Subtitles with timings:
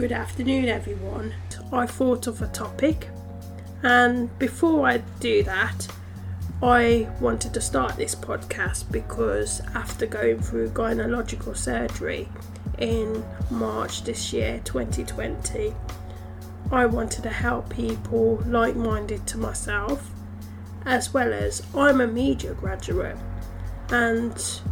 [0.00, 1.34] Good afternoon, everyone.
[1.70, 3.08] I thought of a topic,
[3.82, 5.88] and before I do that,
[6.62, 12.30] I wanted to start this podcast because after going through gynecological surgery
[12.78, 15.74] in March this year, 2020,
[16.72, 20.10] I wanted to help people like minded to myself,
[20.86, 23.18] as well as I'm a media graduate
[23.90, 24.62] and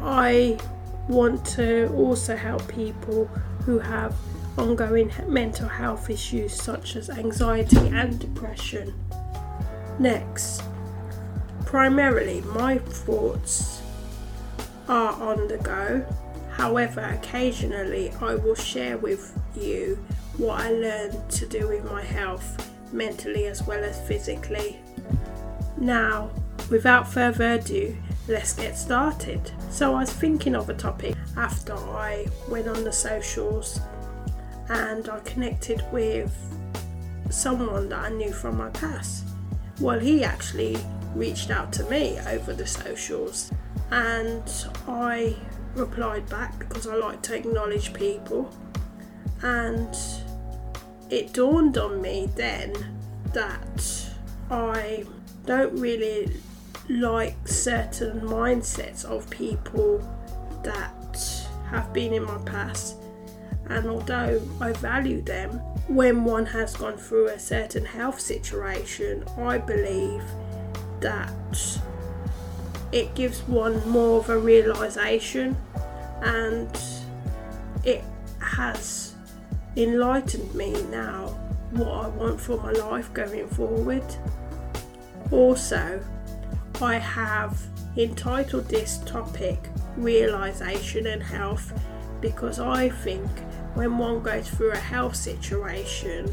[0.00, 0.60] I
[1.08, 3.24] want to also help people
[3.66, 4.14] who have
[4.60, 8.94] ongoing mental health issues such as anxiety and depression.
[9.98, 10.62] Next,
[11.64, 13.80] primarily my thoughts
[14.86, 16.04] are on the go.
[16.52, 19.96] However, occasionally I will share with you
[20.36, 24.78] what I learned to do with my health, mentally as well as physically.
[25.78, 26.30] Now,
[26.68, 27.96] without further ado,
[28.28, 29.50] let's get started.
[29.70, 33.80] So, I was thinking of a topic after I went on the socials
[34.70, 36.32] and I connected with
[37.28, 39.24] someone that I knew from my past.
[39.80, 40.76] Well, he actually
[41.14, 43.50] reached out to me over the socials
[43.90, 44.44] and
[44.86, 45.36] I
[45.74, 48.54] replied back because I like to acknowledge people
[49.42, 49.96] and
[51.10, 52.72] it dawned on me then
[53.32, 54.06] that
[54.50, 55.04] I
[55.46, 56.32] don't really
[56.88, 59.98] like certain mindsets of people
[60.62, 62.99] that have been in my past
[63.70, 65.52] and although I value them,
[65.86, 70.24] when one has gone through a certain health situation, I believe
[70.98, 71.78] that
[72.90, 75.56] it gives one more of a realization
[76.22, 76.68] and
[77.84, 78.02] it
[78.40, 79.14] has
[79.76, 81.28] enlightened me now
[81.70, 84.04] what I want for my life going forward.
[85.30, 86.02] Also,
[86.82, 87.62] I have
[87.96, 91.72] entitled this topic Realization and Health
[92.20, 93.30] because I think
[93.74, 96.32] when one goes through a health situation,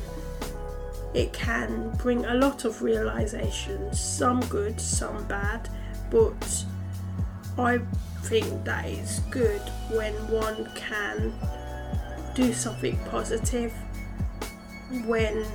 [1.14, 5.70] it can bring a lot of realizations, some good, some bad,
[6.10, 6.66] but
[7.58, 7.80] I
[8.24, 11.34] think that is good when one can
[12.36, 13.74] do something positive
[15.06, 15.46] when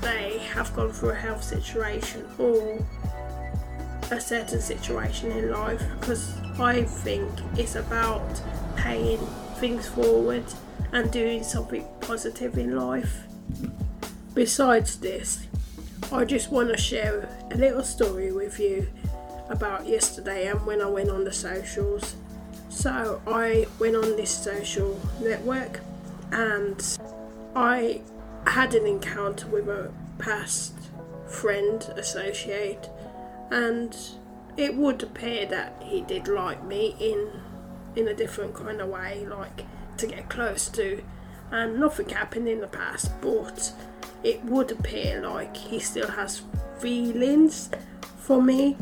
[0.00, 2.78] they have gone through a health situation or
[4.10, 8.40] a certain situation in life because I think it's about
[8.76, 9.18] paying
[9.58, 10.44] things forward
[10.92, 13.24] and doing something positive in life.
[14.34, 15.46] Besides this,
[16.12, 18.86] I just want to share a little story with you
[19.48, 22.14] about yesterday and when I went on the socials.
[22.68, 25.80] So, I went on this social network
[26.30, 26.98] and
[27.56, 28.02] I
[28.46, 30.74] had an encounter with a past
[31.26, 32.88] friend, associate,
[33.50, 33.96] and
[34.56, 37.28] it would appear that he did like me in
[37.98, 39.64] in a different kind of way, like
[39.98, 41.02] to get close to.
[41.50, 43.72] And nothing happened in the past, but
[44.22, 46.42] it would appear like he still has
[46.78, 47.70] feelings
[48.18, 48.76] for me.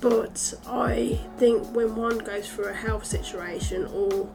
[0.00, 4.30] But I think when one goes through a health situation or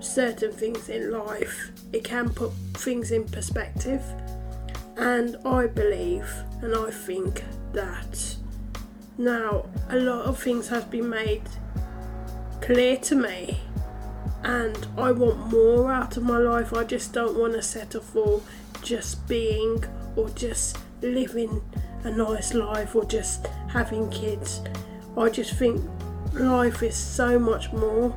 [0.00, 4.02] certain things in life, it can put things in perspective.
[4.96, 6.30] And I believe
[6.62, 7.42] and I think
[7.72, 8.36] that
[9.16, 11.48] now a lot of things have been made
[12.72, 13.58] clear to me
[14.44, 16.72] and I want more out of my life.
[16.72, 18.40] I just don't want to settle for
[18.80, 19.82] just being
[20.14, 21.60] or just living
[22.04, 24.62] a nice life or just having kids.
[25.16, 25.82] I just think
[26.32, 28.10] life is so much more.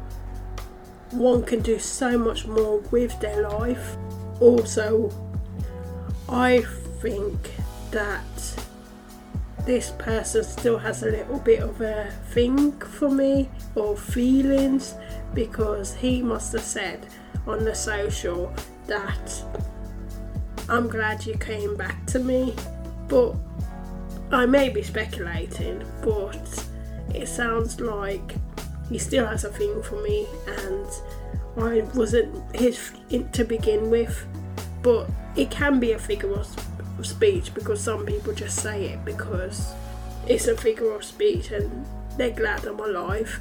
[1.10, 3.98] One can do so much more with their life.
[4.40, 5.10] Also,
[6.30, 6.62] I
[7.02, 7.40] think
[7.90, 8.63] that
[9.66, 14.96] this person still has a little bit of a thing for me or feelings
[15.34, 17.08] because he must have said
[17.48, 18.54] on the social
[18.88, 19.44] that
[20.70, 22.56] I'm glad you came back to me,
[23.08, 23.36] but
[24.32, 26.68] I may be speculating, but
[27.14, 28.36] it sounds like
[28.90, 30.88] he still has a thing for me, and
[31.58, 32.92] I wasn't his
[33.34, 34.26] to begin with,
[34.82, 36.48] but it can be a figure of
[37.04, 39.74] speech because some people just say it because
[40.28, 41.86] it's a figure of speech and
[42.18, 43.40] they're glad I'm alive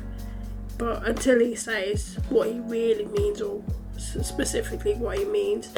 [0.79, 3.63] but until he says what he really means or
[3.97, 5.73] specifically what he means,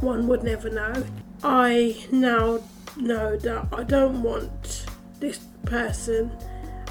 [0.00, 1.04] one would never know.
[1.42, 2.60] I now
[2.96, 4.86] know that I don't want
[5.18, 6.30] this person,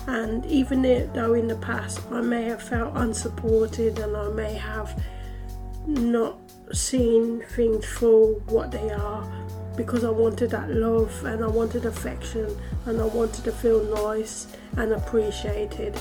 [0.08, 0.82] and even
[1.14, 5.00] though in the past I may have felt unsupported and I may have
[5.86, 6.40] not
[6.72, 9.24] seen things for what they are
[9.80, 12.54] because I wanted that love and I wanted affection
[12.86, 15.98] and I wanted to feel nice and appreciated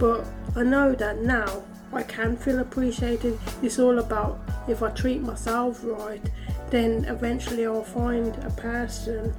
[0.00, 1.62] but I know that now
[1.92, 3.38] I can feel appreciated.
[3.62, 6.22] It's all about if I treat myself right,
[6.70, 9.32] then eventually I'll find a person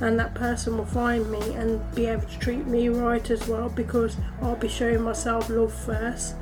[0.00, 3.68] and that person will find me and be able to treat me right as well
[3.68, 6.34] because I'll be showing myself love first.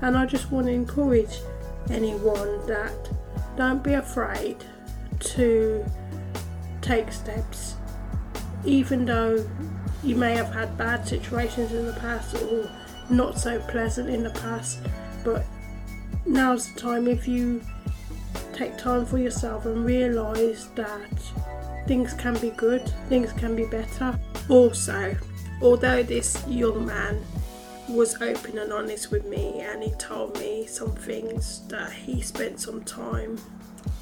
[0.00, 1.40] And I just want to encourage
[1.90, 3.10] anyone that
[3.56, 4.64] don't be afraid
[5.20, 5.84] to
[6.88, 7.74] take steps,
[8.64, 9.46] even though
[10.02, 12.70] you may have had bad situations in the past or
[13.10, 14.80] not so pleasant in the past.
[15.22, 15.44] But
[16.24, 17.60] now's the time if you
[18.54, 21.12] take time for yourself and realize that
[21.86, 24.18] things can be good, things can be better.
[24.48, 25.14] Also,
[25.60, 27.22] although this young man
[27.86, 32.58] was open and honest with me and he told me some things that he spent
[32.60, 33.38] some time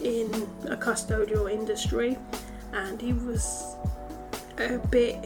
[0.03, 0.27] in
[0.69, 2.17] a custodial industry
[2.73, 3.77] and he was
[4.59, 5.17] a bit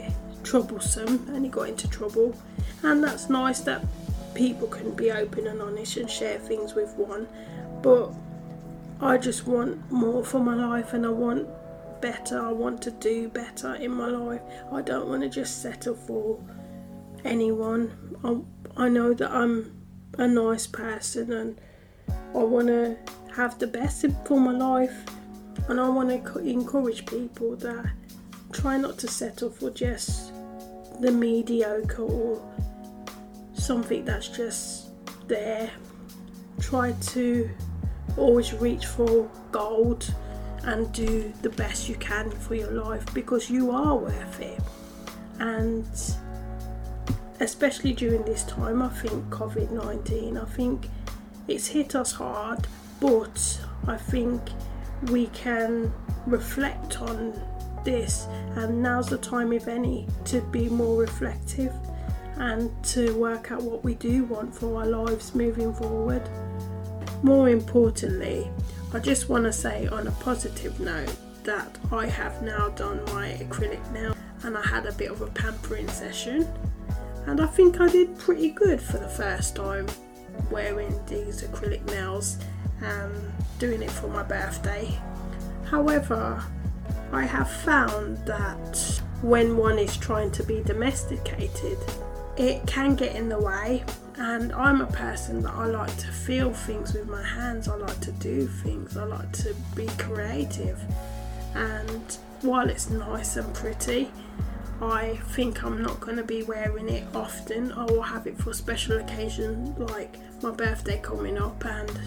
[0.42, 2.34] troublesome and he got into trouble.
[2.82, 3.84] And that's nice that
[4.34, 7.28] people can be open and honest and share things with one.
[7.82, 8.12] But
[9.00, 11.48] I just want more for my life and I want
[12.00, 12.40] better.
[12.40, 14.42] I want to do better in my life.
[14.72, 16.38] I don't want to just settle for
[17.24, 18.16] anyone.
[18.24, 19.76] I, I know that I'm
[20.18, 21.60] a nice person and
[22.34, 22.96] I want to
[23.36, 25.04] have the best for my life
[25.68, 27.90] and I want to encourage people that
[28.52, 30.32] try not to settle for just
[31.00, 32.42] the mediocre or
[33.54, 34.90] something that's just
[35.28, 35.70] there.
[36.60, 37.48] Try to
[38.16, 40.12] always reach for gold
[40.64, 44.60] and do the best you can for your life because you are worth it.
[45.38, 45.88] And
[47.40, 50.88] especially during this time, I think COVID 19, I think
[51.48, 52.66] it's hit us hard,
[53.00, 54.42] but I think
[55.08, 55.92] we can
[56.26, 57.40] reflect on
[57.84, 58.26] this,
[58.56, 61.72] and now's the time, if any, to be more reflective
[62.36, 66.22] and to work out what we do want for our lives moving forward.
[67.22, 68.50] More importantly,
[68.92, 71.14] I just want to say on a positive note
[71.44, 75.26] that I have now done my acrylic nail and I had a bit of a
[75.26, 76.48] pampering session
[77.26, 79.86] and I think I did pretty good for the first time
[80.50, 82.38] wearing these acrylic nails
[82.82, 84.98] and doing it for my birthday.
[85.64, 86.42] However,
[87.12, 91.78] I have found that when one is trying to be domesticated,
[92.36, 93.84] it can get in the way.
[94.16, 98.00] And I'm a person that I like to feel things with my hands, I like
[98.00, 100.80] to do things, I like to be creative.
[101.54, 104.10] And while it's nice and pretty,
[104.82, 107.72] I think I'm not going to be wearing it often.
[107.72, 112.00] I will have it for special occasions like my birthday coming up and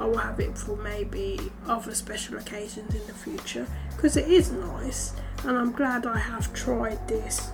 [0.00, 1.38] I will have it for maybe
[1.68, 5.12] other special occasions in the future because it is nice
[5.44, 7.50] and I'm glad I have tried this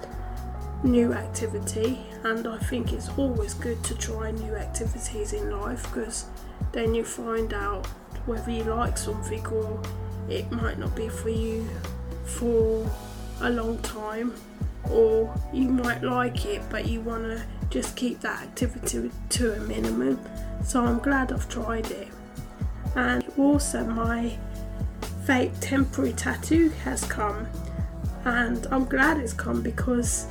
[0.84, 6.26] new activity and I think it's always good to try new activities in life because
[6.70, 7.84] then you find out
[8.26, 9.82] whether you like something or
[10.28, 11.68] it might not be for you
[12.24, 12.88] for
[13.40, 14.32] a long time
[14.88, 19.60] or you might like it but you want to just keep that activity to a
[19.60, 20.20] minimum.
[20.64, 22.08] So I'm glad I've tried it
[22.96, 24.36] and also my
[25.24, 27.46] fake temporary tattoo has come.
[28.24, 30.26] And I'm glad it's come because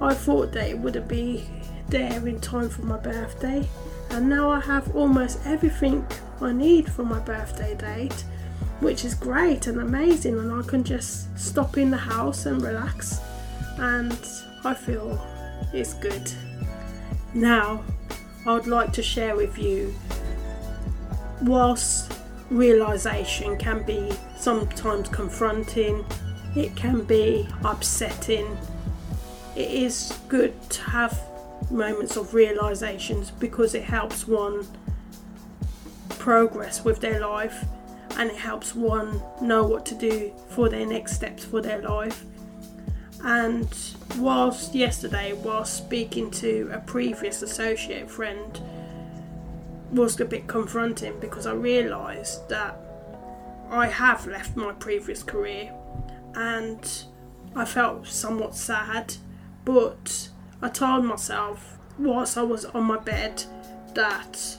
[0.00, 1.48] I thought that it wouldn't be
[1.88, 3.68] there in time for my birthday.
[4.10, 6.06] And now I have almost everything
[6.40, 8.24] I need for my birthday date
[8.80, 10.38] which is great and amazing.
[10.38, 13.20] And I can just stop in the house and relax.
[13.78, 14.18] And
[14.64, 15.20] I feel
[15.72, 16.30] it's good.
[17.32, 17.82] Now
[18.46, 19.94] I would like to share with you
[21.44, 22.12] whilst
[22.50, 26.04] realization can be sometimes confronting,
[26.56, 28.56] it can be upsetting.
[29.56, 31.20] It is good to have
[31.70, 34.66] moments of realizations because it helps one
[36.18, 37.64] progress with their life
[38.16, 42.24] and it helps one know what to do for their next steps for their life.
[43.24, 43.68] And
[44.18, 48.60] whilst yesterday, whilst speaking to a previous associate friend,
[49.94, 52.76] was a bit confronting because I realised that
[53.70, 55.72] I have left my previous career
[56.34, 57.04] and
[57.54, 59.14] I felt somewhat sad,
[59.64, 60.28] but
[60.60, 63.44] I told myself whilst I was on my bed
[63.94, 64.58] that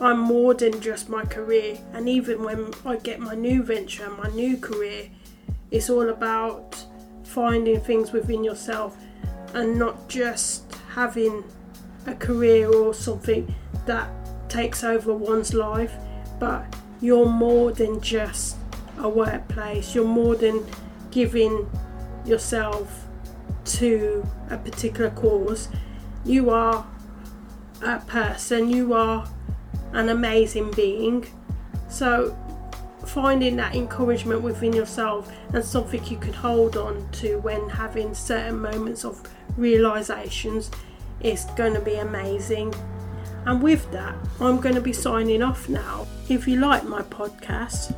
[0.00, 4.28] I'm more than just my career, and even when I get my new venture, my
[4.30, 5.10] new career,
[5.70, 6.84] it's all about
[7.24, 8.96] finding things within yourself
[9.54, 11.44] and not just having
[12.06, 13.54] a career or something
[13.86, 14.08] that
[14.48, 15.92] takes over one's life,
[16.38, 16.64] but
[17.00, 18.56] you're more than just
[18.98, 20.66] a workplace, you're more than
[21.10, 21.70] giving
[22.24, 23.06] yourself
[23.64, 25.68] to a particular cause.
[26.24, 26.86] You are
[27.82, 29.28] a person, you are
[29.92, 31.26] an amazing being.
[31.88, 32.36] So,
[33.04, 38.60] finding that encouragement within yourself and something you can hold on to when having certain
[38.60, 39.22] moments of
[39.56, 40.70] realizations
[41.20, 42.74] is going to be amazing.
[43.46, 46.06] And with that, I'm going to be signing off now.
[46.28, 47.94] If you like my podcast,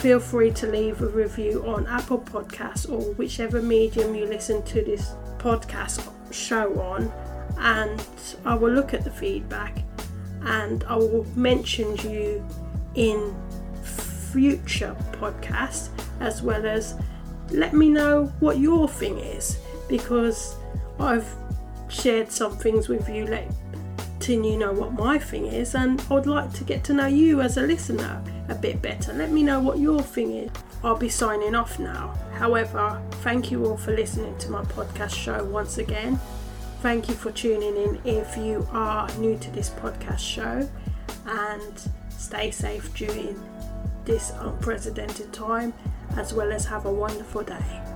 [0.00, 4.82] feel free to leave a review on Apple Podcasts or whichever medium you listen to
[4.82, 7.12] this podcast show on,
[7.58, 8.04] and
[8.44, 9.84] I will look at the feedback
[10.44, 12.44] and I will mention you
[12.94, 13.34] in
[13.82, 16.96] future podcasts as well as
[17.50, 20.56] let me know what your thing is because
[20.98, 21.28] I've
[21.88, 23.26] shared some things with you
[24.22, 27.40] letting you know what my thing is and I'd like to get to know you
[27.40, 29.12] as a listener a bit better.
[29.12, 30.50] Let me know what your thing is.
[30.84, 32.16] I'll be signing off now.
[32.34, 36.20] However, thank you all for listening to my podcast show once again.
[36.82, 40.70] Thank you for tuning in if you are new to this podcast show
[41.26, 43.42] and stay safe during
[44.04, 45.74] this unprecedented time
[46.16, 47.91] as well as have a wonderful day.